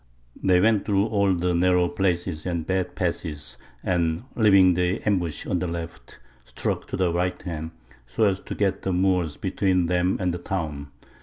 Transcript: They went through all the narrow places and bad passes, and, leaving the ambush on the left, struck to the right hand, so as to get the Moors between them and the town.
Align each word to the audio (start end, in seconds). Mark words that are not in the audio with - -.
They 0.41 0.59
went 0.59 0.83
through 0.83 1.05
all 1.09 1.35
the 1.35 1.53
narrow 1.53 1.87
places 1.87 2.47
and 2.47 2.65
bad 2.65 2.95
passes, 2.95 3.59
and, 3.83 4.23
leaving 4.35 4.73
the 4.73 4.99
ambush 5.05 5.45
on 5.45 5.59
the 5.59 5.67
left, 5.67 6.17
struck 6.43 6.87
to 6.87 6.97
the 6.97 7.13
right 7.13 7.39
hand, 7.43 7.69
so 8.07 8.23
as 8.23 8.39
to 8.41 8.55
get 8.55 8.81
the 8.81 8.93
Moors 8.93 9.37
between 9.37 9.85
them 9.85 10.17
and 10.19 10.33
the 10.33 10.39
town. 10.39 10.87